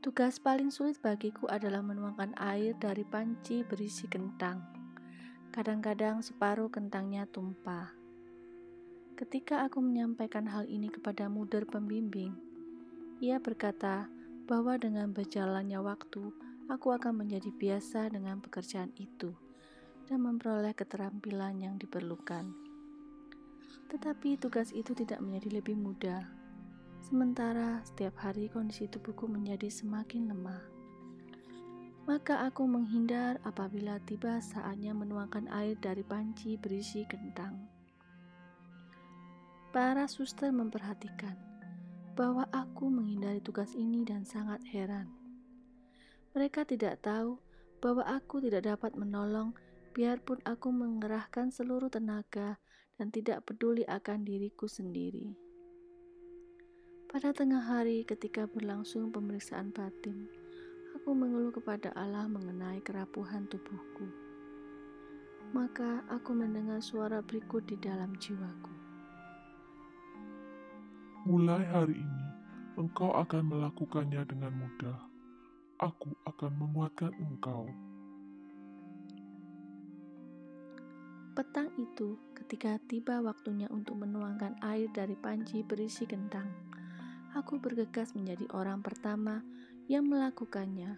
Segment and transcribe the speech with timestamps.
[0.00, 4.64] Tugas paling sulit bagiku adalah menuangkan air dari panci berisi kentang.
[5.52, 7.97] Kadang-kadang separuh kentangnya tumpah.
[9.18, 12.38] Ketika aku menyampaikan hal ini kepada muder pembimbing,
[13.18, 14.06] ia berkata
[14.46, 16.30] bahwa dengan berjalannya waktu,
[16.70, 19.34] aku akan menjadi biasa dengan pekerjaan itu
[20.06, 22.54] dan memperoleh keterampilan yang diperlukan.
[23.90, 26.22] Tetapi tugas itu tidak menjadi lebih mudah.
[27.02, 30.62] Sementara setiap hari kondisi tubuhku menjadi semakin lemah.
[32.06, 37.77] Maka aku menghindar apabila tiba saatnya menuangkan air dari panci berisi kentang.
[39.68, 41.36] Para suster memperhatikan
[42.16, 45.12] bahwa aku menghindari tugas ini dan sangat heran.
[46.32, 47.36] Mereka tidak tahu
[47.84, 49.52] bahwa aku tidak dapat menolong
[49.92, 52.56] biarpun aku mengerahkan seluruh tenaga
[52.96, 55.36] dan tidak peduli akan diriku sendiri.
[57.12, 60.32] Pada tengah hari ketika berlangsung pemeriksaan batin,
[60.96, 64.08] aku mengeluh kepada Allah mengenai kerapuhan tubuhku.
[65.52, 68.87] Maka aku mendengar suara berikut di dalam jiwaku.
[71.28, 72.24] Mulai hari ini,
[72.80, 74.96] engkau akan melakukannya dengan mudah.
[75.76, 77.68] Aku akan menguatkan engkau.
[81.36, 86.48] Petang itu, ketika tiba waktunya untuk menuangkan air dari panci berisi kentang,
[87.36, 89.44] aku bergegas menjadi orang pertama
[89.84, 90.96] yang melakukannya,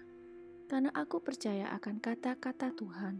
[0.70, 3.18] karena aku percaya akan kata-kata Tuhan.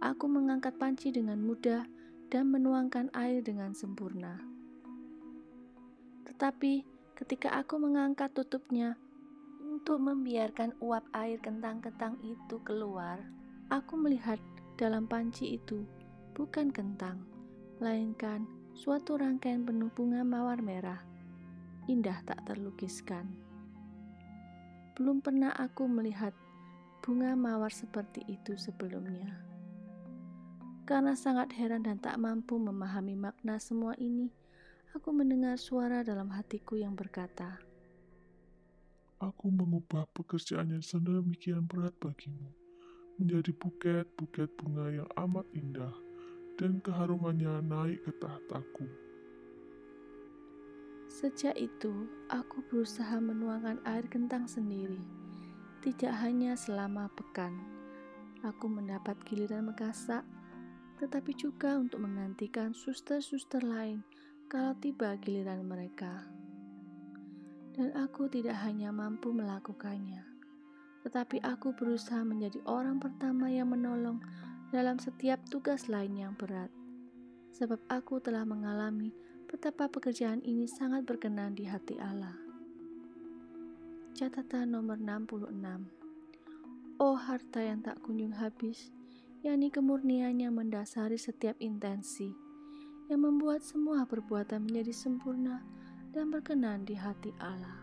[0.00, 1.84] Aku mengangkat panci dengan mudah
[2.32, 4.51] dan menuangkan air dengan sempurna.
[6.32, 6.80] Tetapi
[7.12, 8.96] ketika aku mengangkat tutupnya
[9.60, 13.20] untuk membiarkan uap air kentang-kentang itu keluar,
[13.68, 14.40] aku melihat
[14.80, 15.84] dalam panci itu
[16.32, 17.20] bukan kentang,
[17.76, 21.04] melainkan suatu rangkaian penuh bunga mawar merah.
[21.84, 23.28] Indah tak terlukiskan.
[24.96, 26.32] Belum pernah aku melihat
[27.04, 29.36] bunga mawar seperti itu sebelumnya.
[30.88, 34.32] Karena sangat heran dan tak mampu memahami makna semua ini,
[34.92, 37.56] aku mendengar suara dalam hatiku yang berkata,
[39.22, 42.52] Aku mengubah pekerjaan yang sedemikian berat bagimu
[43.16, 45.94] menjadi buket-buket bunga yang amat indah
[46.58, 48.88] dan keharumannya naik ke tahtaku.
[51.06, 54.98] Sejak itu, aku berusaha menuangkan air kentang sendiri.
[55.84, 57.62] Tidak hanya selama pekan,
[58.42, 60.24] aku mendapat giliran menggasak,
[60.98, 64.02] tetapi juga untuk menggantikan suster-suster lain
[64.52, 66.28] kalau tiba giliran mereka.
[67.72, 70.28] Dan aku tidak hanya mampu melakukannya,
[71.08, 74.20] tetapi aku berusaha menjadi orang pertama yang menolong
[74.68, 76.68] dalam setiap tugas lain yang berat.
[77.56, 79.16] Sebab aku telah mengalami
[79.48, 82.36] betapa pekerjaan ini sangat berkenan di hati Allah.
[84.12, 85.48] Catatan nomor 66
[87.00, 88.92] Oh harta yang tak kunjung habis,
[89.40, 92.41] yakni kemurniannya mendasari setiap intensi
[93.10, 95.64] yang membuat semua perbuatan menjadi sempurna
[96.12, 97.82] dan berkenan di hati Allah.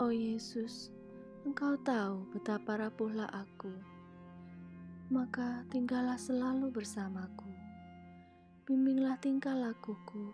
[0.00, 0.90] Oh Yesus,
[1.44, 3.68] Engkau tahu betapa rapuhlah aku.
[5.12, 7.52] Maka tinggallah selalu bersamaku.
[8.64, 10.32] Bimbinglah tingkah lakuku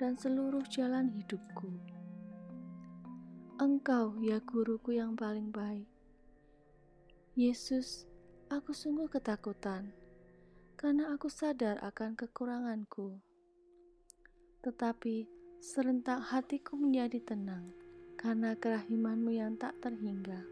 [0.00, 1.68] dan seluruh jalan hidupku.
[3.60, 5.84] Engkau ya guruku yang paling baik.
[7.36, 8.08] Yesus,
[8.48, 9.92] aku sungguh ketakutan
[10.76, 13.16] karena aku sadar akan kekuranganku.
[14.60, 15.24] Tetapi
[15.56, 17.72] serentak hatiku menjadi tenang
[18.20, 20.44] karena kerahimanmu yang tak terhingga,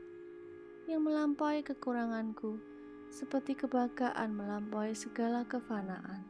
[0.88, 2.56] yang melampaui kekuranganku
[3.12, 6.24] seperti kebanggaan melampaui segala kefanaan.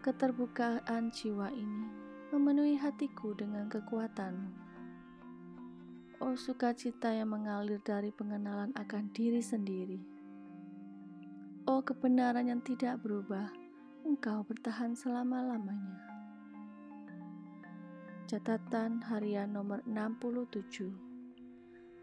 [0.00, 1.92] Keterbukaan jiwa ini
[2.32, 4.64] memenuhi hatiku dengan kekuatanmu.
[6.24, 10.15] Oh sukacita yang mengalir dari pengenalan akan diri sendiri
[11.66, 13.50] Oh kebenaran yang tidak berubah,
[14.06, 15.98] engkau bertahan selama-lamanya.
[18.30, 20.62] Catatan harian nomor 67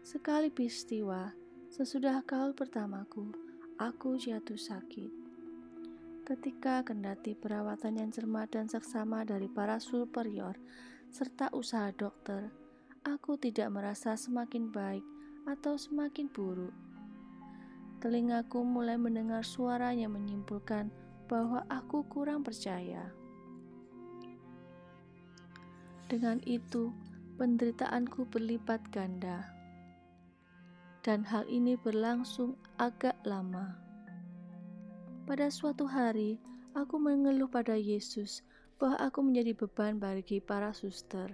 [0.04, 1.32] Sekali peristiwa,
[1.72, 3.32] sesudah kau pertamaku,
[3.80, 5.08] aku jatuh sakit.
[6.28, 10.60] Ketika kendati perawatan yang cermat dan seksama dari para superior
[11.08, 12.52] serta usaha dokter,
[13.00, 15.04] aku tidak merasa semakin baik
[15.48, 16.93] atau semakin buruk
[18.04, 20.92] telingaku mulai mendengar suara yang menyimpulkan
[21.24, 23.08] bahwa aku kurang percaya.
[26.12, 26.92] Dengan itu,
[27.40, 29.48] penderitaanku berlipat ganda.
[31.00, 33.72] Dan hal ini berlangsung agak lama.
[35.24, 36.36] Pada suatu hari,
[36.76, 38.44] aku mengeluh pada Yesus
[38.76, 41.32] bahwa aku menjadi beban bagi para suster.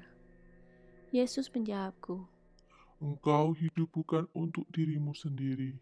[1.11, 2.31] Yesus menjawabku,
[3.03, 5.75] Engkau hidup bukan untuk dirimu sendiri,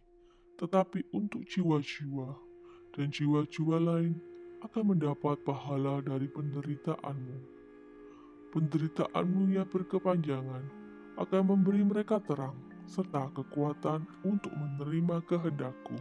[0.58, 2.34] tetapi untuk jiwa-jiwa,
[2.98, 4.18] dan jiwa-jiwa lain
[4.66, 7.38] akan mendapat pahala dari penderitaanmu.
[8.50, 10.64] Penderitaanmu yang berkepanjangan
[11.14, 12.58] akan memberi mereka terang
[12.88, 15.94] serta kekuatan untuk menerima kehendakku.